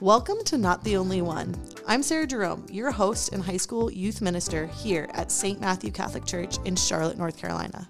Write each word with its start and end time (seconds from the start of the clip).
Welcome 0.00 0.42
to 0.44 0.56
Not 0.56 0.82
the 0.82 0.96
Only 0.96 1.20
One. 1.20 1.54
I'm 1.86 2.02
Sarah 2.02 2.26
Jerome, 2.26 2.64
your 2.70 2.90
host 2.90 3.34
and 3.34 3.42
high 3.42 3.58
school 3.58 3.92
youth 3.92 4.22
minister 4.22 4.66
here 4.68 5.10
at 5.12 5.30
St. 5.30 5.60
Matthew 5.60 5.90
Catholic 5.90 6.24
Church 6.24 6.56
in 6.64 6.74
Charlotte, 6.74 7.18
North 7.18 7.36
Carolina. 7.36 7.86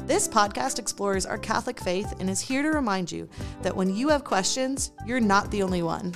This 0.00 0.28
podcast 0.28 0.78
explores 0.78 1.24
our 1.24 1.38
Catholic 1.38 1.80
faith 1.80 2.12
and 2.20 2.28
is 2.28 2.38
here 2.38 2.62
to 2.62 2.68
remind 2.68 3.10
you 3.10 3.30
that 3.62 3.74
when 3.74 3.96
you 3.96 4.10
have 4.10 4.24
questions, 4.24 4.92
you're 5.06 5.20
not 5.20 5.50
the 5.50 5.62
only 5.62 5.82
one. 5.82 6.14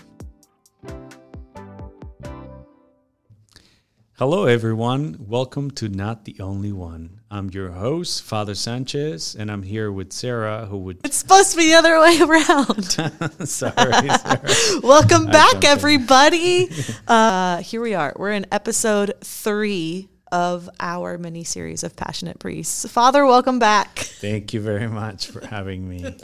Hello, 4.18 4.46
everyone. 4.46 5.26
Welcome 5.28 5.70
to 5.70 5.88
Not 5.88 6.24
the 6.24 6.34
Only 6.40 6.72
One. 6.72 7.20
I'm 7.30 7.50
your 7.50 7.70
host, 7.70 8.24
Father 8.24 8.56
Sanchez, 8.56 9.36
and 9.38 9.48
I'm 9.48 9.62
here 9.62 9.92
with 9.92 10.12
Sarah, 10.12 10.66
who 10.66 10.76
would. 10.78 10.98
It's 11.04 11.18
supposed 11.18 11.52
to 11.52 11.56
be 11.56 11.68
the 11.68 11.74
other 11.74 12.00
way 12.00 12.20
around. 12.20 12.84
Sorry, 13.48 14.08
Sarah. 14.08 14.80
Welcome 14.82 15.26
back, 15.26 15.64
everybody. 15.64 16.68
Uh, 17.06 17.58
here 17.58 17.80
we 17.80 17.94
are. 17.94 18.12
We're 18.16 18.32
in 18.32 18.46
episode 18.50 19.14
three 19.20 20.08
of 20.32 20.68
our 20.80 21.16
mini 21.16 21.44
series 21.44 21.84
of 21.84 21.94
Passionate 21.94 22.40
Priests. 22.40 22.90
Father, 22.90 23.24
welcome 23.24 23.60
back. 23.60 24.00
Thank 24.00 24.52
you 24.52 24.60
very 24.60 24.88
much 24.88 25.28
for 25.28 25.46
having 25.46 25.88
me. 25.88 26.16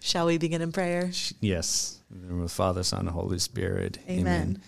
Shall 0.00 0.24
we 0.24 0.38
begin 0.38 0.62
in 0.62 0.72
prayer? 0.72 1.10
Yes, 1.42 2.00
in 2.10 2.22
the 2.22 2.28
name 2.28 2.40
of 2.40 2.52
Father, 2.52 2.82
Son, 2.82 3.00
and 3.00 3.10
Holy 3.10 3.38
Spirit. 3.38 3.98
Amen. 4.08 4.62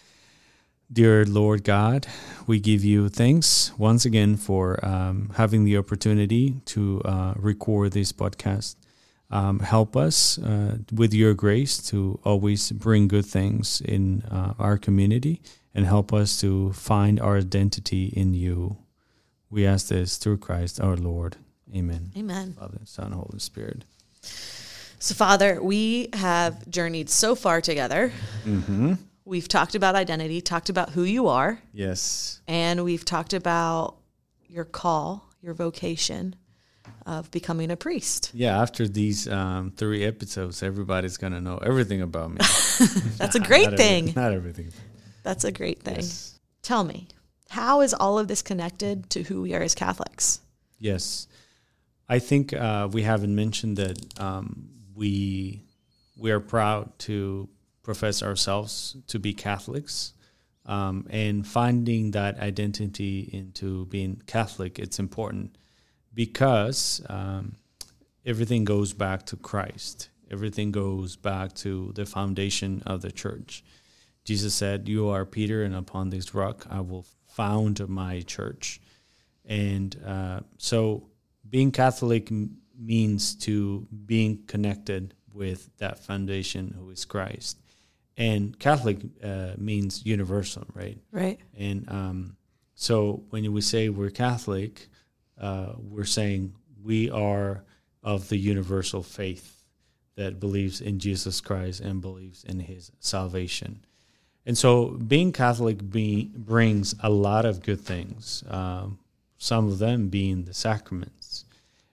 Dear 0.92 1.24
Lord 1.24 1.64
God, 1.64 2.06
we 2.46 2.60
give 2.60 2.84
you 2.84 3.08
thanks 3.08 3.72
once 3.76 4.04
again 4.04 4.36
for 4.36 4.78
um, 4.86 5.32
having 5.34 5.64
the 5.64 5.76
opportunity 5.76 6.60
to 6.66 7.02
uh, 7.04 7.34
record 7.36 7.90
this 7.90 8.12
podcast. 8.12 8.76
Um, 9.28 9.58
help 9.58 9.96
us 9.96 10.38
uh, 10.38 10.78
with 10.92 11.12
your 11.12 11.34
grace 11.34 11.78
to 11.88 12.20
always 12.22 12.70
bring 12.70 13.08
good 13.08 13.26
things 13.26 13.80
in 13.80 14.22
uh, 14.30 14.54
our 14.60 14.78
community 14.78 15.42
and 15.74 15.84
help 15.84 16.12
us 16.12 16.40
to 16.42 16.72
find 16.72 17.18
our 17.18 17.38
identity 17.38 18.12
in 18.16 18.34
you. 18.34 18.76
We 19.50 19.66
ask 19.66 19.88
this 19.88 20.16
through 20.16 20.38
Christ 20.38 20.80
our 20.80 20.96
Lord. 20.96 21.36
Amen. 21.74 22.12
Amen. 22.16 22.52
Father, 22.52 22.78
Son, 22.84 23.10
Holy 23.10 23.40
Spirit. 23.40 23.84
So, 25.00 25.16
Father, 25.16 25.60
we 25.60 26.10
have 26.12 26.70
journeyed 26.70 27.10
so 27.10 27.34
far 27.34 27.60
together. 27.60 28.12
Mm-hmm. 28.44 28.94
We've 29.26 29.48
talked 29.48 29.74
about 29.74 29.96
identity, 29.96 30.40
talked 30.40 30.68
about 30.70 30.90
who 30.90 31.02
you 31.02 31.26
are, 31.26 31.58
Yes. 31.72 32.40
and 32.46 32.84
we've 32.84 33.04
talked 33.04 33.32
about 33.32 33.96
your 34.46 34.64
call, 34.64 35.28
your 35.42 35.52
vocation 35.52 36.36
of 37.04 37.28
becoming 37.32 37.72
a 37.72 37.76
priest. 37.76 38.30
Yeah, 38.32 38.62
after 38.62 38.86
these 38.86 39.26
um, 39.28 39.72
three 39.76 40.04
episodes, 40.04 40.62
everybody's 40.62 41.16
going 41.16 41.32
to 41.32 41.40
know 41.40 41.58
everything 41.58 42.02
about 42.02 42.30
me. 42.30 42.36
That's 43.18 43.34
a 43.34 43.40
great 43.40 43.64
Not 43.64 43.72
every- 43.72 43.76
thing. 43.84 44.12
not 44.14 44.32
everything. 44.32 44.72
That's 45.24 45.42
a 45.42 45.50
great 45.50 45.82
thing. 45.82 45.96
Yes. 45.96 46.38
Tell 46.62 46.84
me, 46.84 47.08
how 47.50 47.80
is 47.80 47.92
all 47.94 48.20
of 48.20 48.28
this 48.28 48.42
connected 48.42 49.10
to 49.10 49.24
who 49.24 49.42
we 49.42 49.54
are 49.54 49.62
as 49.62 49.74
Catholics? 49.74 50.40
Yes, 50.78 51.26
I 52.08 52.20
think 52.20 52.52
uh, 52.52 52.88
we 52.92 53.02
haven't 53.02 53.34
mentioned 53.34 53.76
that 53.78 54.20
um, 54.20 54.68
we 54.94 55.64
we 56.16 56.30
are 56.30 56.38
proud 56.40 56.96
to 57.00 57.48
profess 57.86 58.20
ourselves 58.20 58.96
to 59.06 59.18
be 59.20 59.32
Catholics, 59.32 60.12
um, 60.66 61.06
and 61.08 61.46
finding 61.46 62.10
that 62.10 62.38
identity 62.40 63.30
into 63.32 63.86
being 63.86 64.20
Catholic. 64.26 64.80
It's 64.80 64.98
important 64.98 65.56
because 66.12 67.00
um, 67.08 67.54
everything 68.26 68.64
goes 68.64 68.92
back 68.92 69.24
to 69.26 69.36
Christ. 69.36 70.08
Everything 70.28 70.72
goes 70.72 71.14
back 71.14 71.54
to 71.64 71.92
the 71.94 72.04
foundation 72.04 72.82
of 72.84 73.02
the 73.02 73.12
church. 73.12 73.62
Jesus 74.24 74.52
said, 74.52 74.88
"You 74.88 75.08
are 75.08 75.24
Peter, 75.24 75.62
and 75.62 75.74
upon 75.74 76.10
this 76.10 76.34
rock 76.34 76.66
I 76.68 76.80
will 76.80 77.06
found 77.28 77.88
my 77.88 78.22
church." 78.22 78.80
And 79.44 79.96
uh, 80.04 80.40
so, 80.58 81.06
being 81.48 81.70
Catholic 81.70 82.32
means 82.76 83.36
to 83.46 83.86
being 84.04 84.42
connected 84.48 85.14
with 85.32 85.70
that 85.78 86.00
foundation, 86.00 86.74
who 86.76 86.90
is 86.90 87.04
Christ. 87.04 87.58
And 88.16 88.58
Catholic 88.58 88.98
uh, 89.22 89.52
means 89.58 90.06
universal, 90.06 90.64
right? 90.74 90.98
Right. 91.12 91.38
And 91.56 91.88
um, 91.90 92.36
so, 92.74 93.24
when 93.30 93.50
we 93.52 93.60
say 93.60 93.88
we're 93.88 94.10
Catholic, 94.10 94.88
uh, 95.40 95.72
we're 95.78 96.04
saying 96.04 96.54
we 96.82 97.10
are 97.10 97.64
of 98.02 98.28
the 98.28 98.38
universal 98.38 99.02
faith 99.02 99.64
that 100.16 100.40
believes 100.40 100.80
in 100.80 100.98
Jesus 100.98 101.40
Christ 101.40 101.80
and 101.80 102.00
believes 102.00 102.44
in 102.44 102.60
His 102.60 102.90
salvation. 103.00 103.84
And 104.46 104.56
so, 104.56 104.90
being 104.90 105.32
Catholic 105.32 105.90
be, 105.90 106.30
brings 106.34 106.94
a 107.02 107.10
lot 107.10 107.44
of 107.44 107.62
good 107.62 107.80
things. 107.80 108.44
Um, 108.48 108.98
some 109.36 109.68
of 109.68 109.78
them 109.78 110.08
being 110.08 110.44
the 110.44 110.54
sacraments. 110.54 111.44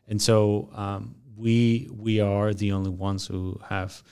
And 0.08 0.22
so, 0.22 0.70
um, 0.74 1.16
we 1.36 1.90
we 1.92 2.20
are 2.22 2.54
the 2.54 2.72
only 2.72 2.92
ones 2.92 3.28
who 3.28 3.60
have 3.68 4.04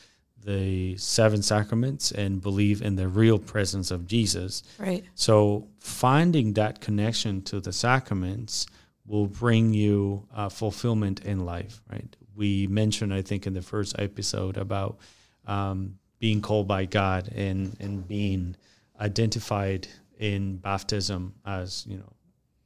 the 0.43 0.97
seven 0.97 1.41
sacraments 1.41 2.11
and 2.11 2.41
believe 2.41 2.81
in 2.81 2.95
the 2.95 3.07
real 3.07 3.39
presence 3.39 3.91
of 3.91 4.07
Jesus. 4.07 4.63
Right. 4.77 5.03
So, 5.15 5.67
finding 5.79 6.53
that 6.53 6.81
connection 6.81 7.41
to 7.43 7.59
the 7.59 7.73
sacraments 7.73 8.65
will 9.05 9.27
bring 9.27 9.73
you 9.73 10.27
uh, 10.35 10.49
fulfillment 10.49 11.25
in 11.25 11.45
life, 11.45 11.81
right? 11.91 12.15
We 12.35 12.67
mentioned, 12.67 13.13
I 13.13 13.21
think, 13.21 13.45
in 13.45 13.53
the 13.53 13.61
first 13.61 13.95
episode 13.99 14.57
about 14.57 14.99
um, 15.45 15.97
being 16.19 16.41
called 16.41 16.67
by 16.67 16.85
God 16.85 17.29
and, 17.35 17.75
and 17.79 18.07
being 18.07 18.55
identified 18.99 19.87
in 20.17 20.57
baptism 20.57 21.33
as, 21.45 21.85
you 21.87 21.97
know, 21.97 22.13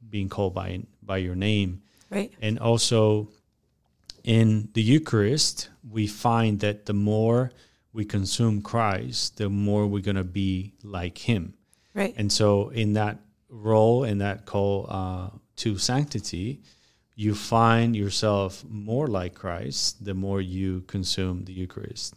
being 0.08 0.28
called 0.28 0.54
by, 0.54 0.82
by 1.02 1.16
your 1.16 1.34
name. 1.34 1.82
Right. 2.10 2.32
And 2.40 2.58
also 2.58 3.28
in 4.22 4.68
the 4.74 4.82
Eucharist, 4.82 5.70
we 5.88 6.06
find 6.06 6.60
that 6.60 6.86
the 6.86 6.92
more 6.92 7.50
we 7.96 8.04
consume 8.04 8.60
Christ, 8.60 9.38
the 9.38 9.48
more 9.48 9.86
we're 9.86 10.02
going 10.02 10.16
to 10.16 10.24
be 10.44 10.74
like 10.84 11.16
Him. 11.16 11.54
Right. 11.94 12.14
And 12.18 12.30
so, 12.30 12.68
in 12.68 12.92
that 12.92 13.18
role, 13.48 14.04
in 14.04 14.18
that 14.18 14.44
call 14.44 14.86
uh, 14.88 15.30
to 15.56 15.78
sanctity, 15.78 16.60
you 17.14 17.34
find 17.34 17.96
yourself 17.96 18.62
more 18.68 19.06
like 19.06 19.34
Christ 19.34 20.04
the 20.04 20.12
more 20.12 20.42
you 20.42 20.82
consume 20.82 21.46
the 21.46 21.54
Eucharist. 21.54 22.14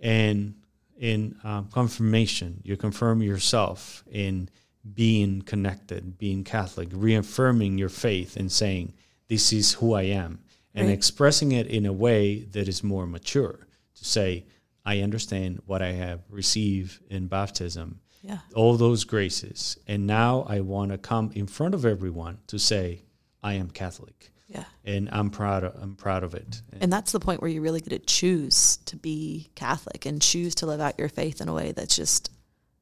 And 0.00 0.54
in 0.98 1.36
um, 1.44 1.68
confirmation, 1.70 2.62
you 2.64 2.78
confirm 2.78 3.22
yourself 3.22 4.02
in 4.10 4.48
being 4.94 5.42
connected, 5.42 6.16
being 6.16 6.42
Catholic, 6.42 6.88
reaffirming 6.90 7.76
your 7.76 7.90
faith 7.90 8.36
and 8.38 8.50
saying, 8.50 8.94
This 9.28 9.52
is 9.52 9.74
who 9.74 9.92
I 9.92 10.04
am, 10.04 10.40
and 10.74 10.88
Right. 10.88 10.94
expressing 10.94 11.52
it 11.52 11.66
in 11.66 11.84
a 11.84 11.92
way 11.92 12.44
that 12.52 12.66
is 12.66 12.82
more 12.82 13.06
mature 13.06 13.66
to 13.96 14.04
say, 14.04 14.46
I 14.84 15.00
understand 15.00 15.60
what 15.66 15.80
I 15.82 15.92
have 15.92 16.20
received 16.28 17.00
in 17.10 17.26
baptism 17.28 18.00
Yeah. 18.22 18.38
all 18.54 18.76
those 18.76 19.04
graces. 19.04 19.78
And 19.86 20.06
now 20.06 20.44
I 20.48 20.60
want 20.60 20.92
to 20.92 20.98
come 20.98 21.30
in 21.34 21.46
front 21.46 21.74
of 21.74 21.84
everyone 21.84 22.38
to 22.48 22.58
say, 22.58 23.02
I 23.42 23.54
am 23.54 23.70
Catholic. 23.70 24.30
Yeah. 24.48 24.64
And 24.84 25.08
I'm 25.10 25.30
proud 25.30 25.64
of, 25.64 25.74
I'm 25.82 25.96
proud 25.96 26.22
of 26.24 26.34
it. 26.34 26.62
And 26.80 26.92
that's 26.92 27.12
the 27.12 27.20
point 27.20 27.40
where 27.40 27.50
you 27.50 27.62
really 27.62 27.80
get 27.80 27.90
to 27.90 27.98
choose 27.98 28.78
to 28.86 28.96
be 28.96 29.50
Catholic 29.54 30.04
and 30.06 30.20
choose 30.20 30.54
to 30.56 30.66
live 30.66 30.80
out 30.80 30.98
your 30.98 31.08
faith 31.08 31.40
in 31.40 31.48
a 31.48 31.54
way 31.54 31.72
that's 31.72 31.96
just 31.96 32.30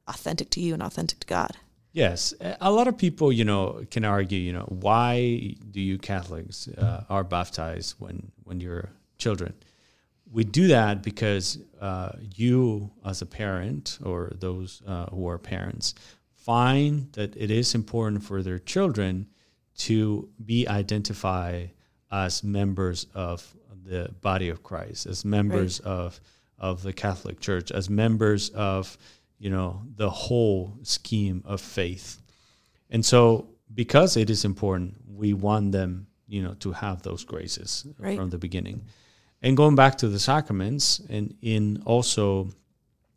authentic 0.09 0.51
to 0.51 0.61
you 0.61 0.75
and 0.75 0.83
authentic 0.83 1.21
to 1.21 1.27
God. 1.27 1.53
Yes, 1.93 2.35
a 2.41 2.57
a 2.61 2.71
lot 2.71 2.87
of 2.89 2.97
people, 2.97 3.33
you 3.33 3.45
know, 3.45 3.85
can 3.91 4.05
argue, 4.05 4.39
you 4.39 4.53
know, 4.53 4.67
why 4.69 5.57
do 5.71 5.81
you 5.81 5.99
Catholics 5.99 6.69
uh, 6.69 7.05
are 7.09 7.25
baptized 7.25 7.95
when 7.99 8.31
when 8.45 8.61
you're 8.61 8.91
children? 9.19 9.55
We 10.33 10.45
do 10.45 10.69
that 10.69 11.03
because 11.03 11.59
uh, 11.81 12.13
you, 12.37 12.91
as 13.05 13.21
a 13.23 13.27
parent, 13.27 13.99
or 14.05 14.33
those 14.39 14.83
uh, 14.87 15.07
who 15.07 15.29
are 15.29 15.39
parents, 15.39 15.95
find 16.37 17.13
that 17.13 17.37
it 17.37 17.51
is 17.51 17.75
important 17.75 18.23
for 18.23 18.43
their 18.43 18.59
children 18.59 19.27
to 19.79 20.29
be 20.45 20.69
identified 20.69 21.71
as 22.11 22.45
members 22.45 23.07
of 23.15 23.57
the 23.85 24.11
body 24.21 24.49
of 24.49 24.63
Christ, 24.63 25.07
as 25.07 25.25
members 25.25 25.81
of 25.81 26.21
of 26.59 26.83
the 26.83 26.93
Catholic 26.93 27.41
Church, 27.41 27.71
as 27.73 27.89
members 27.89 28.51
of 28.51 28.97
you 29.39 29.51
know 29.51 29.83
the 29.97 30.11
whole 30.11 30.77
scheme 30.83 31.43
of 31.47 31.61
faith. 31.61 32.21
And 32.91 33.05
so, 33.05 33.49
because 33.75 34.17
it 34.17 34.29
is 34.31 34.45
important, 34.45 34.97
we 35.09 35.33
want 35.33 35.73
them, 35.73 36.07
you 36.29 36.43
know, 36.43 36.55
to 36.55 36.73
have 36.73 37.03
those 37.03 37.25
graces 37.25 37.87
Right. 37.99 38.17
from 38.17 38.31
the 38.31 38.39
beginning. 38.39 38.83
And 39.43 39.57
going 39.57 39.75
back 39.75 39.99
to 39.99 40.09
the 40.09 40.19
sacraments, 40.19 41.01
and 41.09 41.35
in 41.41 41.83
also 41.87 42.51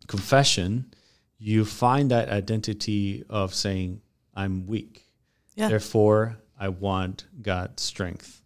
confession, 0.08 0.94
you 1.38 1.66
find 1.66 2.12
that 2.12 2.30
identity 2.30 3.24
of 3.30 3.54
saying, 3.54 4.02
"I'm 4.34 4.66
weak." 4.66 5.04
Yeah. 5.56 5.68
Therefore, 5.68 6.38
I 6.58 6.70
want 6.70 7.26
God's 7.42 7.84
strength. 7.84 8.42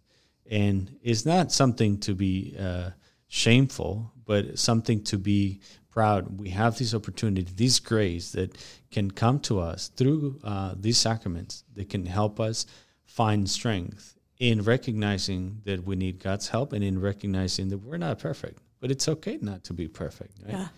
And 0.50 0.96
it's 1.02 1.24
not 1.24 1.52
something 1.52 1.98
to 2.00 2.14
be 2.14 2.56
uh, 2.58 2.90
shameful, 3.28 4.12
but 4.24 4.58
something 4.58 5.04
to 5.04 5.18
be 5.18 5.60
proud 5.90 6.38
we 6.38 6.50
have 6.50 6.78
this 6.78 6.94
opportunity, 6.94 7.50
this 7.54 7.80
grace 7.80 8.32
that 8.32 8.56
can 8.90 9.10
come 9.10 9.40
to 9.40 9.60
us 9.60 9.88
through 9.88 10.38
uh, 10.42 10.74
these 10.78 10.98
sacraments 10.98 11.64
that 11.74 11.88
can 11.88 12.06
help 12.06 12.40
us 12.40 12.66
find 13.04 13.48
strength 13.48 14.17
in 14.38 14.62
recognizing 14.62 15.60
that 15.64 15.84
we 15.84 15.96
need 15.96 16.18
God's 16.20 16.48
help 16.48 16.72
and 16.72 16.84
in 16.84 17.00
recognizing 17.00 17.68
that 17.68 17.78
we're 17.78 17.96
not 17.98 18.18
perfect, 18.18 18.60
but 18.80 18.90
it's 18.90 19.08
okay 19.08 19.38
not 19.40 19.64
to 19.64 19.74
be 19.74 19.88
perfect. 19.88 20.38
Right? 20.44 20.54
Yeah. 20.54 20.68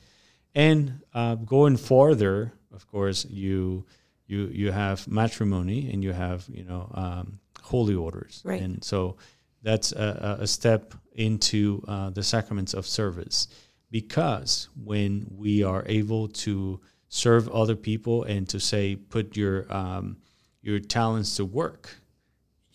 And 0.55 1.01
uh, 1.15 1.35
going 1.37 1.77
further, 1.77 2.53
of 2.73 2.87
course, 2.87 3.25
you 3.27 3.85
you 4.27 4.49
you 4.53 4.73
have 4.73 5.07
matrimony 5.09 5.91
and 5.93 6.03
you 6.03 6.13
have 6.13 6.47
you 6.49 6.65
know 6.65 6.91
um, 6.95 7.41
holy 7.63 7.95
orders, 7.95 8.43
Right. 8.45 8.61
and 8.63 8.83
so 8.83 9.17
that's 9.63 9.93
a, 9.93 10.37
a 10.39 10.43
a 10.43 10.47
step 10.47 10.95
into 11.15 11.85
uh, 11.87 12.11
the 12.11 12.23
sacraments 12.23 12.75
of 12.75 12.87
service, 12.87 13.49
because 13.91 14.69
when 14.83 15.27
we 15.37 15.63
are 15.63 15.85
able 15.87 16.29
to 16.29 16.81
serve 17.09 17.49
other 17.49 17.77
people 17.77 18.23
and 18.23 18.49
to 18.49 18.59
say 18.59 18.97
put 18.97 19.37
your 19.37 19.71
um, 19.73 20.17
your 20.63 20.79
talents 20.81 21.37
to 21.37 21.45
work, 21.45 22.00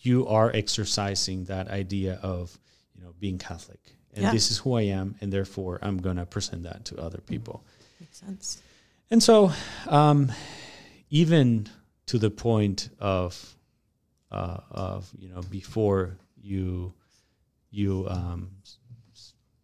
you 0.06 0.26
are 0.28 0.50
exercising 0.54 1.44
that 1.46 1.68
idea 1.68 2.18
of 2.22 2.58
you 2.94 3.02
know 3.02 3.12
being 3.20 3.38
Catholic, 3.38 3.80
and 4.14 4.22
Yeah. 4.22 4.32
this 4.32 4.50
is 4.50 4.58
who 4.58 4.74
I 4.74 4.82
am, 4.82 5.14
and 5.20 5.32
therefore 5.32 5.78
I'm 5.82 5.98
gonna 5.98 6.26
present 6.26 6.62
that 6.62 6.84
to 6.86 6.98
other 6.98 7.18
people. 7.18 7.64
Makes 8.00 8.18
sense. 8.18 8.62
And 9.10 9.22
so, 9.22 9.52
um, 9.88 10.32
even 11.10 11.68
to 12.06 12.18
the 12.18 12.30
point 12.30 12.88
of, 12.98 13.56
uh, 14.30 14.58
of 14.70 15.10
you 15.18 15.28
know, 15.28 15.42
before 15.42 16.18
you, 16.40 16.92
you, 17.70 18.06
um, 18.08 18.50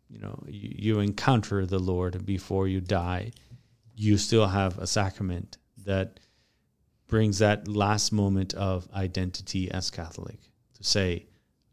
you 0.09 0.19
know, 0.21 0.43
you, 0.47 0.75
you 0.79 1.01
encounter 1.01 1.65
the 1.67 1.79
Lord 1.79 2.25
before 2.27 2.69
you 2.69 2.81
die, 2.81 3.33
you 3.97 4.19
still 4.19 4.47
have 4.47 4.79
a 4.79 4.87
sacrament 4.87 5.57
that 5.85 6.21
brings 7.13 7.41
that 7.41 7.69
last 7.69 8.11
moment 8.11 8.55
of 8.55 8.89
identity 8.95 9.71
as 9.71 9.91
Catholic 9.91 10.39
to 10.73 10.83
say, 10.83 11.27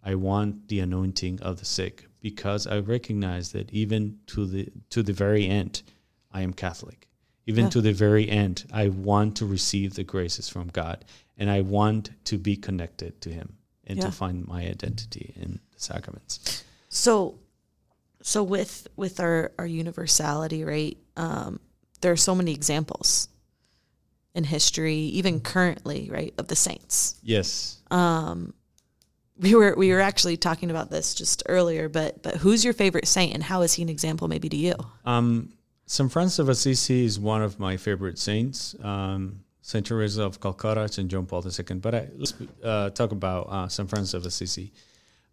I 0.03 0.15
want 0.15 0.68
the 0.68 0.81
anointing 0.81 1.39
of 1.41 1.59
the 1.59 1.65
sick 1.65 2.07
because 2.19 2.68
I 2.68 2.80
recognize 2.80 3.53
that 3.53 3.71
even 3.71 4.19
to 4.27 4.45
the 4.45 4.68
to 4.89 5.01
the 5.01 5.13
very 5.13 5.47
end, 5.47 5.81
I 6.30 6.41
am 6.41 6.51
Catholic. 6.51 7.07
Even 7.45 7.63
Yeah. 7.65 7.69
to 7.69 7.81
the 7.81 7.94
very 7.94 8.30
end, 8.30 8.65
I 8.74 8.89
want 8.89 9.38
to 9.38 9.45
receive 9.45 9.94
the 9.94 10.03
graces 10.03 10.50
from 10.50 10.68
God 10.68 11.06
and 11.38 11.50
I 11.50 11.62
want 11.62 12.09
to 12.25 12.38
be 12.38 12.57
connected 12.57 13.21
to 13.21 13.30
Him 13.31 13.56
and 13.88 13.97
Yeah. 13.97 14.07
to 14.07 14.12
find 14.12 14.45
my 14.45 14.68
identity 14.68 15.33
in 15.38 15.62
the 15.74 15.80
sacraments. 15.80 16.63
So, 16.89 17.39
so 18.21 18.44
with 18.44 18.89
with 18.97 19.21
our 19.21 19.53
our 19.57 19.65
universality, 19.83 20.65
right? 20.65 20.97
Um, 21.15 21.62
there 22.01 22.12
are 22.12 22.24
so 22.30 22.36
many 22.36 22.51
examples 22.51 23.30
in 24.39 24.45
history, 24.45 24.95
even 24.95 25.39
currently, 25.39 26.09
right, 26.12 26.33
of 26.38 26.47
the 26.47 26.56
saints. 26.56 27.19
Yes. 27.21 27.77
Um, 27.91 28.53
we 29.38 29.53
were 29.53 29.75
we 29.77 29.91
were 29.91 30.00
actually 30.00 30.38
talking 30.38 30.71
about 30.71 30.89
this 30.89 31.13
just 31.13 31.44
earlier, 31.47 31.88
but 31.88 32.24
but 32.24 32.38
who's 32.38 32.65
your 32.65 32.74
favorite 32.74 33.07
saint, 33.07 33.33
and 33.33 33.44
how 33.44 33.62
is 33.62 33.74
he 33.74 33.83
an 33.83 33.89
example 33.89 34.27
maybe 34.27 34.50
to 34.50 34.57
you? 34.57 34.75
Um, 35.06 35.53
St. 35.86 36.12
Francis 36.12 36.39
of 36.39 36.50
Assisi 36.50 37.06
is 37.06 37.19
one 37.19 37.41
of 37.41 37.59
my 37.59 37.77
favorite 37.77 38.19
saints. 38.19 38.75
Um, 38.83 39.41
St. 39.62 39.86
Teresa 39.86 40.24
of 40.24 40.39
Calcutta, 40.39 40.88
St. 40.88 41.09
John 41.09 41.25
Paul 41.25 41.45
II. 41.45 41.75
But 41.77 41.95
I, 41.95 42.07
let's 42.15 42.33
uh, 42.63 42.89
talk 42.89 43.12
about 43.12 43.44
uh, 43.50 43.68
St. 43.68 43.89
Francis 43.89 44.13
of 44.13 44.25
Assisi. 44.25 44.71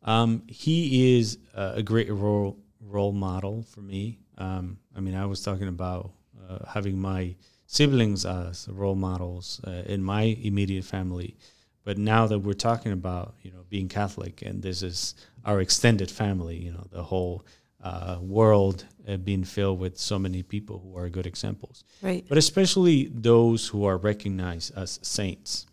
Um, 0.03 0.43
he 0.47 1.17
is 1.19 1.39
uh, 1.55 1.73
a 1.77 1.83
great 1.83 2.11
role 2.11 2.59
role 2.81 3.13
model 3.13 3.63
for 3.63 3.81
me. 3.81 4.19
Um, 4.39 4.79
I 4.97 5.01
mean, 5.01 5.15
I 5.15 5.27
was 5.27 5.43
talking 5.43 5.69
about 5.69 6.13
uh, 6.49 6.59
having 6.69 6.99
my 7.01 7.35
siblings 7.67 8.25
as 8.25 8.69
role 8.69 8.95
models 8.95 9.61
uh, 9.67 9.83
in 9.87 10.03
my 10.03 10.23
immediate 10.23 10.85
family, 10.85 11.37
but 11.85 11.99
now 11.99 12.27
that 12.27 12.39
we're 12.41 12.53
talking 12.55 12.93
about 12.93 13.35
you 13.43 13.51
know 13.51 13.65
being 13.69 13.89
Catholic 13.89 14.43
and 14.43 14.63
this 14.63 14.83
is 14.83 15.15
our 15.45 15.61
extended 15.61 16.11
family, 16.11 16.57
you 16.57 16.73
know, 16.73 16.87
the 16.91 17.03
whole 17.03 17.45
uh, 17.83 18.19
world 18.21 18.85
uh, 19.09 19.17
being 19.17 19.45
filled 19.45 19.79
with 19.79 19.97
so 19.99 20.19
many 20.19 20.43
people 20.43 20.81
who 20.83 20.97
are 20.99 21.09
good 21.09 21.27
examples 21.27 21.85
Right. 22.03 22.25
but 22.29 22.37
especially 22.39 23.05
those 23.15 23.69
who 23.69 23.85
are 23.85 23.97
recognized 23.99 24.77
as 24.77 24.99
saints. 25.03 25.67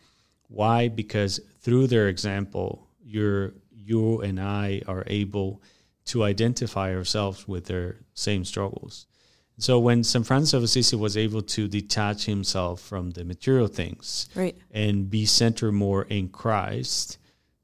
Why? 0.49 0.89
Because 0.89 1.39
through 1.61 1.87
their 1.87 2.07
example, 2.09 2.87
you're, 3.03 3.53
you 3.71 4.21
and 4.21 4.39
I 4.39 4.81
are 4.87 5.03
able 5.07 5.61
to 6.05 6.23
identify 6.23 6.93
ourselves 6.93 7.47
with 7.47 7.65
their 7.65 7.95
same 8.13 8.45
struggles. 8.45 9.07
So 9.57 9.79
when 9.79 10.03
St. 10.03 10.25
Francis 10.25 10.53
of 10.53 10.63
Assisi 10.63 10.95
was 10.95 11.15
able 11.15 11.41
to 11.43 11.67
detach 11.67 12.25
himself 12.25 12.81
from 12.81 13.11
the 13.11 13.23
material 13.23 13.67
things 13.67 14.27
Right. 14.35 14.57
and 14.71 15.09
be 15.09 15.25
centered 15.25 15.73
more 15.73 16.03
in 16.03 16.29
Christ, 16.29 17.17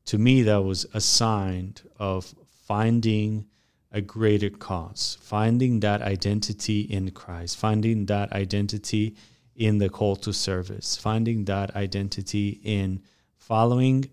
to 0.05 0.17
me 0.17 0.43
that 0.43 0.63
was 0.63 0.85
a 0.93 1.01
sign 1.01 1.75
of 1.97 2.33
finding 2.65 3.45
a 3.91 4.01
greater 4.01 4.51
cause, 4.51 5.17
finding 5.21 5.79
that 5.79 6.01
identity 6.03 6.81
in 6.81 7.09
Christ, 7.11 7.57
finding 7.57 8.05
that 8.05 8.31
identity 8.33 9.15
in 9.55 9.79
the 9.79 9.89
call 9.89 10.15
to 10.17 10.31
service, 10.31 10.95
finding 10.95 11.45
that 11.45 11.75
identity 11.75 12.59
in 12.63 13.01
following 13.35 14.05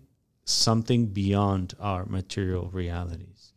something 0.45 1.05
beyond 1.07 1.75
our 1.79 2.05
material 2.05 2.69
realities. 2.73 3.53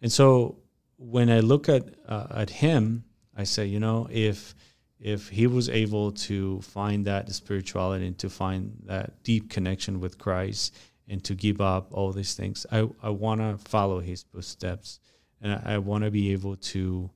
And 0.00 0.10
so 0.10 0.56
when 0.96 1.28
I 1.28 1.40
look 1.40 1.68
at 1.68 1.94
uh, 2.08 2.26
at 2.30 2.50
him, 2.50 3.04
I 3.36 3.44
say, 3.44 3.66
you 3.66 3.80
know, 3.80 4.08
if 4.10 4.54
if 4.98 5.30
he 5.30 5.46
was 5.46 5.68
able 5.70 6.12
to 6.12 6.60
find 6.60 7.06
that 7.06 7.30
spirituality 7.32 8.06
and 8.06 8.18
to 8.18 8.28
find 8.28 8.76
that 8.84 9.22
deep 9.22 9.48
connection 9.48 9.98
with 9.98 10.18
Christ 10.18 10.76
and 11.08 11.24
to 11.24 11.34
give 11.34 11.60
up 11.60 11.88
all 11.92 12.12
these 12.12 12.34
things, 12.34 12.66
I, 12.70 12.86
I 13.02 13.08
want 13.08 13.40
to 13.40 13.56
follow 13.56 14.00
his 14.00 14.24
footsteps 14.24 15.00
and 15.40 15.52
I, 15.52 15.74
I 15.74 15.78
want 15.78 16.04
to 16.04 16.10
be 16.10 16.32
able 16.32 16.56
to 16.56 17.10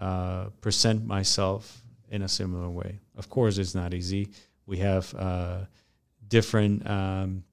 uh, 0.00 0.44
present 0.60 1.04
myself 1.06 1.82
in 2.08 2.22
a 2.22 2.28
similar 2.28 2.70
way. 2.70 3.00
Of 3.16 3.28
course, 3.28 3.58
it's 3.58 3.74
not 3.74 3.94
easy. 3.94 4.28
We 4.66 4.78
have 4.78 5.12
uh, 5.14 5.58
different 6.28 6.88
um, 6.88 7.44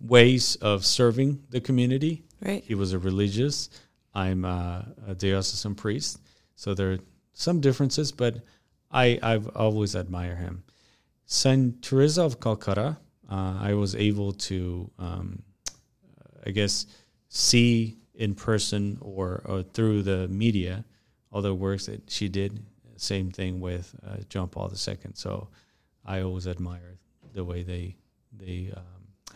ways 0.00 0.56
of 0.56 0.84
serving 0.84 1.42
the 1.50 1.60
community. 1.60 2.24
Right. 2.40 2.64
He 2.64 2.74
was 2.74 2.92
a 2.92 2.98
religious. 2.98 3.68
I'm 4.14 4.44
uh, 4.44 4.82
a 5.06 5.14
diocesan 5.14 5.74
priest, 5.74 6.20
so 6.54 6.74
there 6.74 6.92
are 6.92 6.98
some 7.32 7.60
differences, 7.60 8.12
but 8.12 8.36
I 8.90 9.18
I've 9.22 9.48
always 9.56 9.94
admired 9.94 10.38
him. 10.38 10.64
Saint 11.26 11.82
Teresa 11.82 12.22
of 12.22 12.40
Calcutta, 12.40 12.98
uh, 13.30 13.58
I 13.60 13.74
was 13.74 13.94
able 13.94 14.32
to, 14.50 14.90
um, 14.98 15.42
I 16.46 16.50
guess, 16.50 16.86
see 17.28 17.96
in 18.14 18.34
person 18.34 18.98
or, 19.00 19.40
or 19.46 19.62
through 19.62 20.02
the 20.02 20.28
media 20.28 20.84
all 21.30 21.40
the 21.40 21.54
works 21.54 21.86
that 21.86 22.10
she 22.10 22.28
did. 22.28 22.60
Same 22.96 23.30
thing 23.30 23.60
with 23.60 23.94
uh, 24.06 24.16
John 24.28 24.48
Paul 24.48 24.70
II. 24.70 24.96
So 25.14 25.48
I 26.04 26.20
always 26.20 26.46
admire 26.46 26.98
the 27.32 27.44
way 27.44 27.62
they 27.62 27.96
they 28.38 28.70
um, 28.76 28.82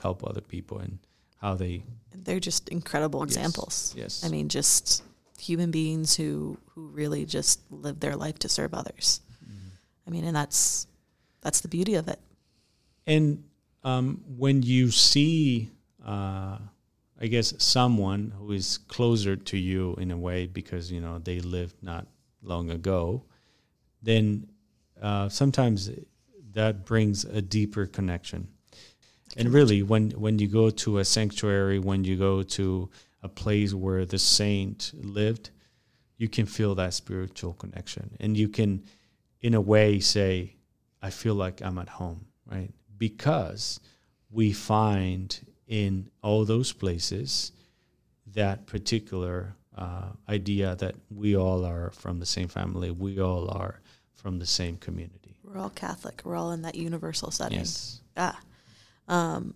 help 0.03 0.23
other 0.27 0.41
people 0.43 0.79
and 0.79 0.99
how 1.41 1.55
they 1.55 1.83
They're 2.15 2.41
just 2.41 2.69
incredible 2.69 3.21
Yes. 3.21 3.37
examples. 3.37 3.95
yes 3.97 4.23
I 4.25 4.29
mean, 4.29 4.49
just 4.49 5.03
human 5.41 5.71
beings 5.71 6.17
who 6.17 6.59
who 6.71 6.87
really 6.89 7.25
just 7.25 7.61
live 7.71 8.01
their 8.01 8.17
life 8.17 8.39
to 8.41 8.49
serve 8.49 8.75
others. 8.75 9.21
Mm-hmm. 9.45 9.69
I 10.07 10.11
mean, 10.11 10.25
and 10.25 10.37
that's 10.37 10.87
that's 11.43 11.61
the 11.61 11.69
beauty 11.69 11.95
of 11.95 12.09
it. 12.09 12.19
And 13.07 13.45
um, 13.85 14.23
when 14.37 14.63
you 14.63 14.91
see, 14.91 15.71
uh, 16.05 16.59
I 17.21 17.27
guess, 17.29 17.55
someone 17.59 18.33
who 18.37 18.53
is 18.53 18.79
closer 18.79 19.37
to 19.37 19.57
you 19.57 19.95
in 19.95 20.11
a 20.11 20.17
way 20.17 20.47
because 20.47 20.91
you 20.91 21.01
know 21.01 21.19
they 21.19 21.41
lived 21.41 21.77
not 21.83 22.07
long 22.43 22.71
ago, 22.71 23.23
then 24.03 24.49
uh, 25.01 25.29
sometimes 25.29 25.91
that 26.53 26.85
brings 26.85 27.25
a 27.25 27.41
deeper 27.43 27.87
connection. 27.87 28.49
And 29.37 29.53
really, 29.53 29.83
when 29.83 30.11
when 30.13 30.39
you 30.39 30.49
go 30.49 30.71
to 30.71 30.99
a 30.99 31.05
sanctuary, 31.05 31.79
when 31.79 32.05
you 32.05 32.17
go 32.17 32.43
to 32.43 32.89
a 33.27 33.29
place 33.29 33.73
where 33.75 34.05
the 34.07 34.19
saint 34.19 34.93
lived, 34.95 35.51
you 36.17 36.29
can 36.29 36.47
feel 36.47 36.75
that 36.77 36.95
spiritual 36.95 37.55
connection, 37.63 38.17
and 38.23 38.37
you 38.37 38.49
can, 38.49 38.71
in 39.41 39.53
a 39.55 39.61
way, 39.61 40.01
say, 40.01 40.33
"I 41.03 41.11
feel 41.11 41.35
like 41.45 41.57
I'm 41.67 41.79
at 41.79 41.91
home." 42.01 42.21
Right? 42.55 42.73
Because 42.97 43.81
we 44.31 44.53
find 44.53 45.29
in 45.67 46.09
all 46.23 46.45
those 46.45 46.73
places 46.73 47.53
that 48.41 48.67
particular 48.67 49.57
uh, 49.77 50.11
idea 50.29 50.77
that 50.77 50.95
we 51.11 51.37
all 51.37 51.65
are 51.65 51.91
from 51.91 52.21
the 52.21 52.27
same 52.37 52.49
family, 52.49 52.91
we 52.91 53.21
all 53.21 53.51
are 53.51 53.81
from 54.15 54.39
the 54.39 54.47
same 54.47 54.77
community. 54.77 55.35
We're 55.45 55.61
all 55.61 55.71
Catholic. 55.71 56.23
We're 56.25 56.37
all 56.37 56.53
in 56.53 56.63
that 56.63 56.75
universal 56.75 57.31
setting. 57.31 57.59
Yes. 57.59 58.01
Ah. 58.17 58.39
Um, 59.09 59.55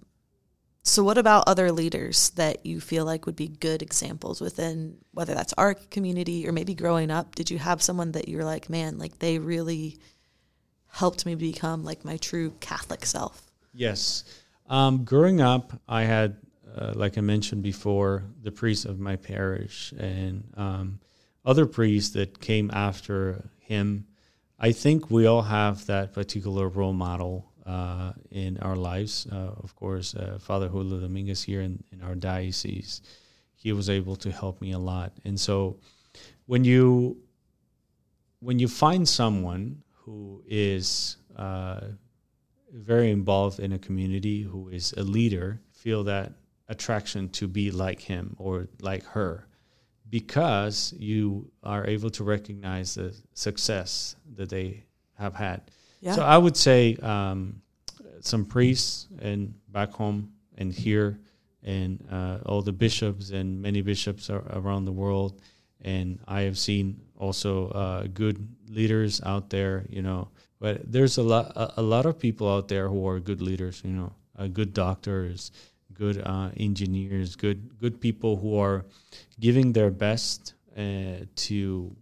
so, 0.83 1.05
what 1.05 1.19
about 1.19 1.45
other 1.47 1.71
leaders 1.73 2.31
that 2.31 2.65
you 2.65 2.81
feel 2.81 3.05
like 3.05 3.27
would 3.27 3.37
be 3.37 3.49
good 3.49 3.83
examples 3.83 4.41
within 4.41 4.97
whether 5.13 5.35
that's 5.35 5.53
our 5.55 5.75
community 5.75 6.49
or 6.49 6.53
maybe 6.53 6.75
growing 6.75 7.11
up? 7.11 7.35
Did 7.35 7.51
you 7.51 7.59
have 7.59 7.83
someone 7.83 8.13
that 8.13 8.29
you're 8.29 8.45
like, 8.45 8.71
man, 8.71 8.97
like 8.99 9.19
they 9.19 9.39
really 9.39 9.99
helped 10.91 11.27
me 11.27 11.35
become 11.35 11.85
like 11.85 12.05
my 12.05 12.17
true 12.17 12.53
Catholic 12.61 13.05
self? 13.05 13.43
Yes. 13.75 14.25
Um, 14.71 15.05
growing 15.05 15.43
up, 15.43 15.79
I 15.87 16.03
had, 16.03 16.37
uh, 16.75 16.93
like 16.95 17.19
I 17.19 17.21
mentioned 17.21 17.63
before, 17.63 18.25
the 18.43 18.51
priest 18.53 18.87
of 18.87 18.99
my 18.99 19.17
parish 19.17 19.93
and 19.99 20.45
um, 20.57 21.01
other 21.45 21.67
priests 21.67 22.15
that 22.15 22.41
came 22.41 22.71
after 22.73 23.51
him. 23.59 24.07
I 24.59 24.73
think 24.73 25.11
we 25.11 25.27
all 25.27 25.43
have 25.43 25.85
that 25.87 26.15
particular 26.15 26.69
role 26.69 26.93
model 26.95 27.50
uh, 27.67 28.13
in 28.31 28.59
our 28.59 28.77
lives. 28.77 29.27
Uh, 29.31 29.53
of 29.63 29.75
course, 29.77 30.15
uh, 30.15 30.39
Father 30.41 30.69
Julio 30.69 31.01
Dominguez 31.01 31.43
here 31.43 31.61
in, 31.61 31.83
in 31.93 32.03
our 32.03 32.15
diocese, 32.15 33.03
he 33.55 33.73
was 33.73 33.91
able 33.91 34.17
to 34.17 34.31
help 34.31 34.61
me 34.61 34.73
a 34.73 34.79
lot. 34.79 35.13
And 35.25 35.39
so, 35.39 35.79
when 36.47 36.65
you 36.65 37.19
when 38.41 38.59
you 38.59 38.69
find 38.69 39.07
someone 39.09 39.83
who 39.93 40.43
is 40.47 41.17
uh, 41.37 41.81
very 42.73 43.11
involved 43.11 43.61
in 43.61 43.73
a 43.73 43.79
community, 43.79 44.43
who 44.43 44.69
is 44.69 44.95
a 44.97 45.03
leader, 45.03 45.61
feel 45.73 46.05
that 46.05 46.33
attraction 46.69 47.29
to 47.29 47.47
be 47.47 47.71
like 47.71 48.01
him 48.01 48.35
or 48.39 48.69
like 48.81 49.05
her 49.05 49.47
because 50.11 50.93
you 50.99 51.51
are 51.63 51.87
able 51.87 52.11
to 52.11 52.25
recognize 52.25 52.97
the 52.97 53.17
success 53.33 54.17
that 54.35 54.51
they 54.51 54.85
have 55.17 55.35
had. 55.35 55.63
Yeah. 56.01 56.15
So 56.15 56.23
I 56.23 56.39
would 56.39 56.57
say 56.57 56.97
um, 56.97 57.61
some 58.21 58.45
priests 58.45 59.09
and 59.21 59.55
back 59.69 59.91
home 59.91 60.33
and 60.57 60.73
here, 60.73 61.19
and 61.63 62.03
uh, 62.11 62.39
all 62.47 62.63
the 62.63 62.73
bishops 62.73 63.31
and 63.31 63.61
many 63.61 63.83
bishops 63.83 64.31
around 64.31 64.85
the 64.85 64.93
world. 64.93 65.41
And 65.83 66.19
I 66.27 66.43
have 66.43 66.59
seen 66.59 67.01
also 67.17 67.69
uh, 67.69 68.07
good 68.13 68.47
leaders 68.69 69.21
out 69.25 69.51
there, 69.51 69.87
you 69.89 70.03
know. 70.03 70.29
But 70.59 70.91
there's 70.91 71.17
a 71.17 71.23
lot, 71.23 71.53
a, 71.57 71.81
a, 71.81 71.83
lot 71.83 72.05
of 72.05 72.19
people 72.19 72.49
out 72.49 72.69
there 72.69 72.89
who 72.89 73.07
are 73.09 73.19
good 73.19 73.41
leaders, 73.41 73.81
you 73.83 73.93
know, 73.93 74.13
uh, 74.39 74.47
good 74.47 74.75
doctors, 74.75 75.53
good 75.95 76.23
uh, 76.25 76.51
engineers, 76.57 77.35
good 77.35 77.79
good 77.79 78.01
people 78.01 78.37
who 78.37 78.59
are 78.59 78.85
giving 79.39 79.73
their 79.73 79.91
best 79.91 80.55
uh, 80.77 81.25
to 81.37 81.97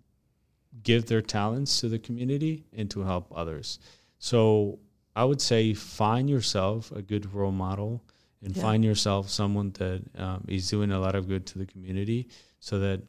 give 0.83 1.07
their 1.07 1.23
talents 1.23 1.81
to 1.81 1.89
the 1.89 1.99
community 1.99 2.65
and 2.77 2.91
to 2.91 3.03
help 3.03 3.33
others. 3.35 3.79
So 4.19 4.79
I 5.15 5.25
would 5.25 5.41
say 5.41 5.75
find 5.75 6.29
yourself 6.29 6.93
a 6.93 7.03
good 7.03 7.33
role 7.33 7.53
model 7.53 8.03
and 8.43 8.57
yeah. 8.57 8.63
find 8.63 8.85
yourself 8.85 9.29
someone 9.29 9.73
that 9.73 10.03
um, 10.17 10.45
is 10.49 10.69
doing 10.69 10.93
a 10.93 11.01
lot 11.01 11.15
of 11.15 11.29
good 11.29 11.47
to 11.47 11.59
the 11.59 11.67
community 11.67 12.29
so 12.61 12.79
that 12.79 13.03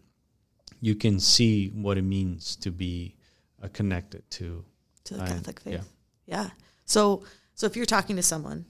you 0.82 0.96
can 0.96 1.20
see 1.20 1.70
what 1.70 1.98
it 1.98 2.04
means 2.04 2.56
to 2.58 2.72
be 2.72 3.16
uh, 3.64 3.68
connected 3.74 4.28
to 4.32 4.64
to 5.04 5.16
the 5.16 5.26
Catholic 5.26 5.60
faith. 5.60 5.74
Yeah. 5.74 6.44
yeah. 6.44 6.50
So 6.86 7.24
so 7.54 7.66
if 7.66 7.76
you're 7.76 7.86
talking 7.86 8.16
to 8.16 8.24
someone 8.24 8.66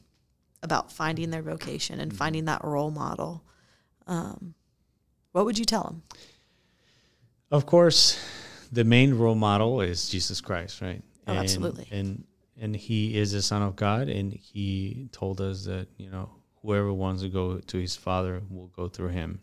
about 0.63 0.91
finding 0.91 1.29
their 1.29 1.41
vocation 1.41 1.99
and 1.99 2.11
mm-hmm. 2.11 2.17
finding 2.17 2.45
that 2.45 2.63
role 2.63 2.91
model, 2.91 3.43
um, 4.07 4.53
what 5.31 5.45
would 5.45 5.57
you 5.57 5.65
tell 5.65 5.83
them? 5.83 6.03
Of 7.51 7.65
course, 7.65 8.19
the 8.71 8.83
main 8.83 9.13
role 9.13 9.35
model 9.35 9.81
is 9.81 10.09
Jesus 10.09 10.41
Christ, 10.41 10.81
right? 10.81 11.01
Oh, 11.27 11.31
and, 11.31 11.39
absolutely. 11.39 11.87
And 11.91 12.23
and 12.61 12.75
he 12.75 13.17
is 13.17 13.31
the 13.31 13.41
Son 13.41 13.61
of 13.61 13.75
God, 13.75 14.09
and 14.09 14.33
he 14.33 15.07
told 15.11 15.41
us 15.41 15.65
that 15.65 15.87
you 15.97 16.09
know 16.09 16.29
whoever 16.61 16.91
wants 16.91 17.21
to 17.21 17.29
go 17.29 17.59
to 17.59 17.77
his 17.77 17.95
Father 17.95 18.41
will 18.49 18.67
go 18.67 18.87
through 18.87 19.09
him, 19.09 19.41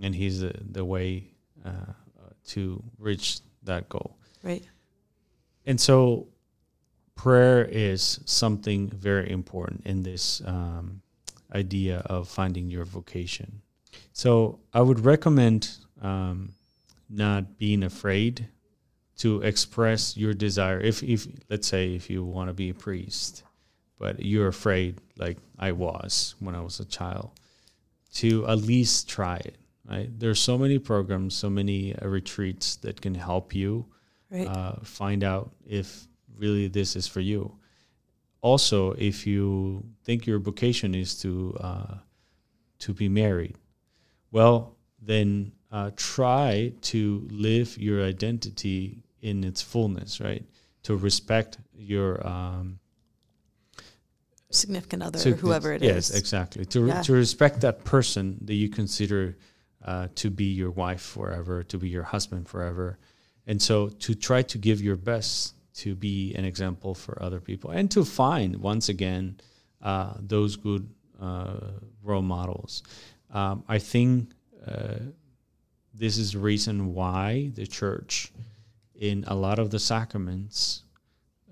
and 0.00 0.14
he's 0.14 0.40
the 0.40 0.52
the 0.70 0.84
way 0.84 1.34
uh, 1.64 1.92
to 2.48 2.82
reach 2.98 3.40
that 3.62 3.88
goal. 3.88 4.16
Right. 4.42 4.64
And 5.66 5.80
so, 5.80 6.28
prayer 7.14 7.64
is 7.64 8.20
something 8.24 8.88
very 8.90 9.30
important 9.30 9.86
in 9.86 10.02
this 10.02 10.40
um, 10.46 11.02
idea 11.54 11.98
of 12.06 12.28
finding 12.28 12.70
your 12.70 12.84
vocation. 12.84 13.60
So 14.12 14.60
I 14.72 14.80
would 14.80 15.04
recommend 15.04 15.70
um, 16.00 16.54
not 17.08 17.58
being 17.58 17.82
afraid 17.82 18.48
to 19.18 19.42
express 19.42 20.16
your 20.16 20.32
desire. 20.32 20.80
If, 20.80 21.02
if 21.02 21.26
let's 21.50 21.66
say 21.66 21.94
if 21.94 22.08
you 22.08 22.24
want 22.24 22.48
to 22.48 22.54
be 22.54 22.70
a 22.70 22.74
priest, 22.74 23.42
but 23.98 24.22
you're 24.22 24.48
afraid, 24.48 25.00
like 25.16 25.38
I 25.58 25.72
was 25.72 26.34
when 26.38 26.54
I 26.54 26.60
was 26.60 26.80
a 26.80 26.84
child, 26.84 27.30
to 28.14 28.46
at 28.46 28.58
least 28.58 29.08
try 29.08 29.36
it. 29.36 29.56
Right? 29.88 30.08
There's 30.18 30.40
so 30.40 30.56
many 30.58 30.78
programs, 30.78 31.34
so 31.34 31.50
many 31.50 31.96
uh, 31.96 32.06
retreats 32.06 32.76
that 32.76 33.00
can 33.00 33.14
help 33.14 33.54
you 33.54 33.86
right. 34.30 34.46
uh, 34.46 34.76
find 34.82 35.24
out 35.24 35.50
if 35.66 36.06
really 36.36 36.68
this 36.68 36.94
is 36.94 37.06
for 37.06 37.20
you. 37.20 37.56
Also, 38.40 38.92
if 38.92 39.26
you 39.26 39.84
think 40.04 40.26
your 40.26 40.38
vocation 40.38 40.94
is 40.94 41.18
to 41.22 41.56
uh, 41.60 41.94
to 42.78 42.94
be 42.94 43.08
married, 43.08 43.56
well, 44.30 44.76
then 45.02 45.50
uh, 45.72 45.90
try 45.96 46.72
to 46.82 47.26
live 47.32 47.76
your 47.78 48.04
identity 48.04 49.02
in 49.22 49.44
its 49.44 49.62
fullness, 49.62 50.20
right? 50.20 50.44
To 50.84 50.96
respect 50.96 51.58
your 51.74 52.26
um, 52.26 52.78
significant 54.50 55.02
other, 55.02 55.18
to, 55.18 55.34
whoever 55.34 55.72
it 55.72 55.82
yes, 55.82 56.08
is. 56.08 56.10
yes, 56.10 56.18
exactly. 56.18 56.64
To 56.66 56.86
yeah. 56.86 57.02
to 57.02 57.12
respect 57.12 57.60
that 57.62 57.84
person 57.84 58.38
that 58.42 58.54
you 58.54 58.68
consider 58.68 59.36
uh, 59.84 60.08
to 60.16 60.30
be 60.30 60.44
your 60.44 60.70
wife 60.70 61.02
forever, 61.02 61.62
to 61.64 61.78
be 61.78 61.88
your 61.88 62.04
husband 62.04 62.48
forever, 62.48 62.98
and 63.46 63.60
so 63.60 63.88
to 63.88 64.14
try 64.14 64.42
to 64.42 64.58
give 64.58 64.80
your 64.80 64.96
best 64.96 65.54
to 65.74 65.94
be 65.94 66.34
an 66.34 66.44
example 66.44 66.94
for 66.94 67.20
other 67.22 67.40
people, 67.40 67.70
and 67.70 67.90
to 67.90 68.04
find 68.04 68.56
once 68.56 68.88
again 68.88 69.38
uh, 69.82 70.14
those 70.20 70.56
good 70.56 70.88
uh, 71.20 71.72
role 72.02 72.22
models. 72.22 72.82
Um, 73.30 73.64
I 73.68 73.78
think 73.78 74.30
uh, 74.66 74.94
this 75.94 76.16
is 76.18 76.32
the 76.32 76.38
reason 76.38 76.94
why 76.94 77.50
the 77.54 77.66
church 77.66 78.32
in 78.98 79.24
a 79.28 79.34
lot 79.34 79.58
of 79.58 79.70
the 79.70 79.78
sacraments 79.78 80.82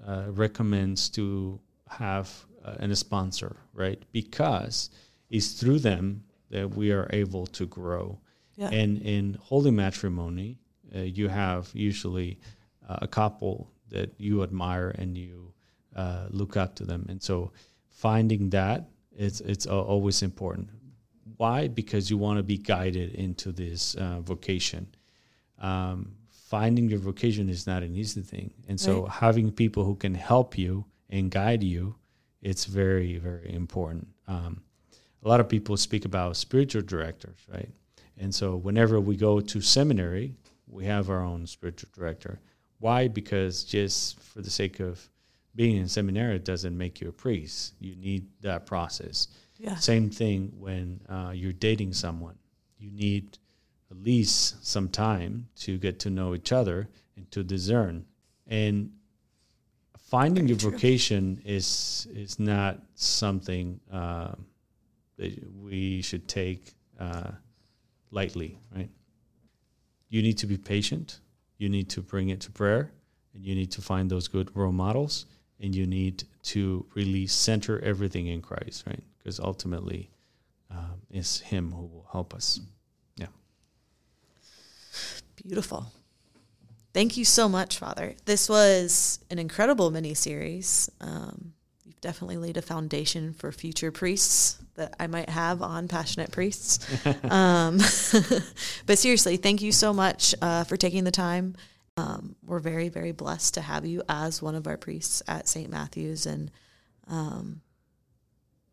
uh, 0.06 0.24
recommends 0.28 1.08
to 1.10 1.58
have 1.88 2.28
uh, 2.64 2.74
a 2.78 2.96
sponsor, 2.96 3.56
right? 3.72 4.02
Because 4.12 4.90
it's 5.30 5.52
through 5.52 5.78
them 5.78 6.24
that 6.50 6.74
we 6.74 6.92
are 6.92 7.08
able 7.12 7.46
to 7.46 7.66
grow. 7.66 8.18
Yeah. 8.56 8.70
And 8.70 9.00
in 9.02 9.38
holy 9.40 9.70
matrimony, 9.70 10.58
uh, 10.94 11.00
you 11.00 11.28
have 11.28 11.70
usually 11.72 12.38
uh, 12.88 12.98
a 13.02 13.08
couple 13.08 13.70
that 13.88 14.10
you 14.18 14.42
admire 14.42 14.90
and 14.98 15.16
you 15.16 15.52
uh, 15.94 16.26
look 16.30 16.56
up 16.56 16.74
to 16.76 16.84
them. 16.84 17.06
And 17.08 17.22
so 17.22 17.52
finding 17.90 18.50
that 18.50 18.88
it's 19.16 19.40
it's 19.40 19.66
always 19.66 20.22
important. 20.22 20.68
Why? 21.38 21.68
Because 21.68 22.10
you 22.10 22.18
want 22.18 22.38
to 22.38 22.42
be 22.42 22.58
guided 22.58 23.14
into 23.14 23.52
this 23.52 23.94
uh, 23.94 24.20
vocation. 24.20 24.88
Um, 25.58 26.12
finding 26.48 26.88
your 26.88 27.00
vocation 27.00 27.48
is 27.48 27.66
not 27.66 27.82
an 27.82 27.96
easy 27.96 28.22
thing. 28.22 28.52
And 28.68 28.78
so 28.80 29.02
right. 29.02 29.10
having 29.10 29.50
people 29.50 29.84
who 29.84 29.96
can 29.96 30.14
help 30.14 30.56
you 30.56 30.84
and 31.10 31.28
guide 31.28 31.64
you, 31.64 31.96
it's 32.40 32.66
very, 32.66 33.18
very 33.18 33.52
important. 33.52 34.06
Um, 34.28 34.62
a 35.24 35.28
lot 35.28 35.40
of 35.40 35.48
people 35.48 35.76
speak 35.76 36.04
about 36.04 36.36
spiritual 36.36 36.82
directors, 36.82 37.38
right? 37.52 37.68
And 38.16 38.32
so 38.32 38.54
whenever 38.54 39.00
we 39.00 39.16
go 39.16 39.40
to 39.40 39.60
seminary, 39.60 40.36
we 40.68 40.84
have 40.84 41.10
our 41.10 41.22
own 41.22 41.48
spiritual 41.48 41.90
director. 41.92 42.38
Why? 42.78 43.08
Because 43.08 43.64
just 43.64 44.20
for 44.20 44.40
the 44.40 44.50
sake 44.50 44.78
of 44.78 45.08
being 45.56 45.76
in 45.76 45.88
seminary, 45.88 46.36
it 46.36 46.44
doesn't 46.44 46.78
make 46.78 47.00
you 47.00 47.08
a 47.08 47.12
priest. 47.12 47.74
You 47.80 47.96
need 47.96 48.28
that 48.42 48.66
process. 48.66 49.28
Yeah. 49.58 49.74
Same 49.76 50.10
thing 50.10 50.52
when 50.58 51.00
uh, 51.08 51.32
you're 51.34 51.52
dating 51.52 51.94
someone. 51.94 52.36
You 52.78 52.92
need 52.92 53.38
at 53.90 54.02
least 54.02 54.66
some 54.66 54.88
time 54.88 55.48
to 55.56 55.78
get 55.78 55.98
to 56.00 56.10
know 56.10 56.34
each 56.34 56.52
other 56.52 56.88
and 57.16 57.30
to 57.30 57.44
discern. 57.44 58.04
And 58.46 58.92
finding 59.98 60.46
your 60.48 60.56
vocation 60.56 61.40
is 61.44 62.06
is 62.14 62.38
not 62.38 62.80
something 62.94 63.80
uh, 63.92 64.32
that 65.16 65.32
we 65.56 66.02
should 66.02 66.28
take 66.28 66.74
uh, 66.98 67.30
lightly, 68.10 68.58
right? 68.74 68.90
You 70.08 70.22
need 70.22 70.38
to 70.38 70.46
be 70.46 70.56
patient. 70.56 71.20
You 71.58 71.68
need 71.68 71.88
to 71.90 72.00
bring 72.00 72.28
it 72.28 72.40
to 72.42 72.50
prayer, 72.50 72.92
and 73.34 73.44
you 73.44 73.54
need 73.54 73.72
to 73.72 73.82
find 73.82 74.10
those 74.10 74.28
good 74.28 74.54
role 74.54 74.72
models, 74.72 75.26
and 75.60 75.74
you 75.74 75.86
need 75.86 76.24
to 76.44 76.86
really 76.94 77.26
center 77.26 77.80
everything 77.80 78.26
in 78.28 78.42
Christ, 78.42 78.84
right? 78.86 79.02
Because 79.18 79.40
ultimately, 79.40 80.10
um, 80.70 81.00
it's 81.10 81.40
Him 81.40 81.72
who 81.72 81.82
will 81.82 82.08
help 82.12 82.34
us. 82.34 82.60
Beautiful. 85.44 85.86
Thank 86.92 87.16
you 87.16 87.24
so 87.24 87.48
much, 87.48 87.78
Father. 87.78 88.14
This 88.24 88.48
was 88.48 89.18
an 89.30 89.38
incredible 89.38 89.90
mini 89.90 90.14
series. 90.14 90.90
Um, 91.00 91.52
you've 91.84 92.00
definitely 92.00 92.38
laid 92.38 92.56
a 92.56 92.62
foundation 92.62 93.34
for 93.34 93.52
future 93.52 93.92
priests 93.92 94.58
that 94.76 94.94
I 94.98 95.06
might 95.06 95.28
have 95.28 95.60
on 95.60 95.88
Passionate 95.88 96.30
Priests. 96.30 96.78
um, 97.30 97.78
but 98.86 98.98
seriously, 98.98 99.36
thank 99.36 99.60
you 99.60 99.72
so 99.72 99.92
much 99.92 100.34
uh, 100.40 100.64
for 100.64 100.76
taking 100.76 101.04
the 101.04 101.10
time. 101.10 101.56
Um, 101.98 102.36
we're 102.44 102.60
very, 102.60 102.88
very 102.88 103.12
blessed 103.12 103.54
to 103.54 103.60
have 103.60 103.86
you 103.86 104.02
as 104.08 104.42
one 104.42 104.54
of 104.54 104.66
our 104.66 104.76
priests 104.76 105.22
at 105.26 105.48
St. 105.48 105.70
Matthew's. 105.70 106.26
And 106.26 106.50
um, 107.08 107.60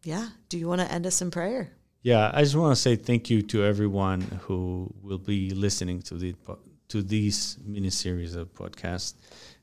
yeah, 0.04 0.30
do 0.50 0.58
you 0.58 0.68
want 0.68 0.82
to 0.82 0.92
end 0.92 1.08
us 1.08 1.22
in 1.22 1.32
prayer? 1.32 1.72
Yeah, 2.04 2.32
I 2.34 2.42
just 2.42 2.58
want 2.58 2.76
to 2.76 2.82
say 2.82 2.98
thank 2.98 3.30
you 3.30 3.42
to 3.44 3.64
everyone 3.64 4.20
who 4.42 4.94
will 5.02 5.18
be 5.18 5.52
listening 5.52 6.02
to 6.02 6.16
the 6.16 6.36
to 6.90 7.02
these 7.02 7.58
mini 7.66 7.92
series 7.92 8.36
of 8.36 8.54
podcasts, 8.54 9.14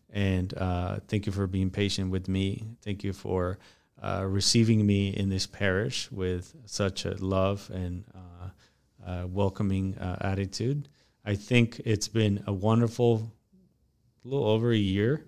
and 0.08 0.56
uh, 0.56 1.00
thank 1.06 1.26
you 1.26 1.32
for 1.32 1.46
being 1.46 1.68
patient 1.68 2.10
with 2.10 2.28
me. 2.28 2.64
Thank 2.82 3.04
you 3.04 3.12
for 3.12 3.58
uh, 4.02 4.24
receiving 4.26 4.86
me 4.86 5.10
in 5.10 5.28
this 5.28 5.46
parish 5.46 6.10
with 6.10 6.54
such 6.64 7.04
a 7.04 7.14
love 7.22 7.70
and 7.74 8.04
uh, 8.14 8.48
uh 9.06 9.26
welcoming 9.26 9.98
uh, 9.98 10.16
attitude. 10.22 10.88
I 11.26 11.34
think 11.34 11.82
it's 11.84 12.08
been 12.08 12.42
a 12.46 12.54
wonderful, 12.54 13.30
little 14.24 14.46
over 14.46 14.72
a 14.72 14.78
year, 14.94 15.26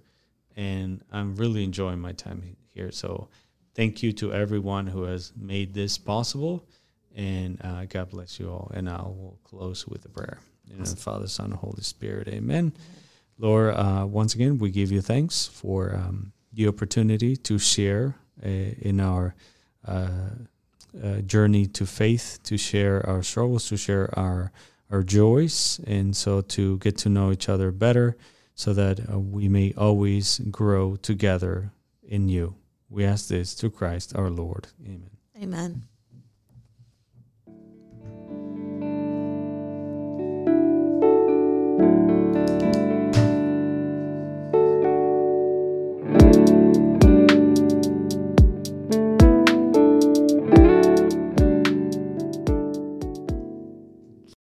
and 0.57 1.05
I'm 1.13 1.37
really 1.37 1.63
enjoying 1.63 2.01
my 2.01 2.13
time 2.13 2.57
here. 2.71 2.91
So, 2.91 3.29
thank 3.75 4.03
you 4.03 4.13
to 4.15 4.33
everyone 4.33 4.87
who 4.87 5.03
has 5.03 5.35
made 5.37 5.75
this 5.75 5.99
possible 5.99 6.67
and 7.15 7.61
uh, 7.63 7.85
God 7.87 8.11
bless 8.11 8.39
you 8.41 8.51
all. 8.51 8.71
And 8.75 8.89
I 8.89 9.03
will 9.03 9.39
close 9.45 9.87
with 9.87 10.05
a 10.05 10.09
prayer. 10.09 10.39
In 10.71 10.85
the 10.85 10.97
Father, 10.97 11.27
Son, 11.27 11.47
and 11.47 11.55
Holy 11.55 11.83
Spirit. 11.83 12.29
Amen. 12.29 12.73
Lord, 13.37 13.75
uh, 13.75 14.07
once 14.09 14.35
again, 14.35 14.59
we 14.59 14.71
give 14.71 14.91
you 14.91 15.03
thanks 15.03 15.47
for 15.47 15.95
um, 15.95 16.33
the 16.53 16.69
opportunity 16.69 17.37
to 17.37 17.59
share 17.59 18.15
uh, 18.43 18.49
in 18.49 19.01
our 19.01 19.35
uh, 19.87 20.09
uh, 21.03 21.17
journey 21.23 21.67
to 21.67 21.85
faith, 21.85 22.39
to 22.45 22.57
share 22.57 23.05
our 23.07 23.23
struggles, 23.23 23.69
to 23.69 23.77
share 23.77 24.17
our 24.19 24.53
our 24.91 25.03
joys, 25.03 25.81
and 25.87 26.15
so 26.15 26.43
to 26.43 26.77
get 26.79 26.99
to 26.99 27.09
know 27.09 27.33
each 27.33 27.49
other 27.49 27.71
better, 27.71 28.15
so 28.55 28.75
that 28.75 29.01
uh, 29.11 29.19
we 29.19 29.49
may 29.49 29.73
always 29.77 30.39
grow 30.51 30.97
together 30.97 31.73
in 32.03 32.29
you. 32.29 32.55
We 32.91 33.05
ask 33.05 33.29
this 33.29 33.55
through 33.55 33.71
Christ 33.71 34.15
our 34.15 34.29
Lord. 34.29 34.69
Amen. 34.85 35.11
Amen. 35.43 35.83